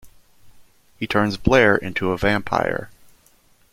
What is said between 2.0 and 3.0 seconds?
a vampire.